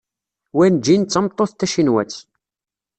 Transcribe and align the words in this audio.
Wenjin 0.55 1.01
d 1.03 1.09
tameṭṭut 1.11 1.51
tacinwat. 1.59 2.15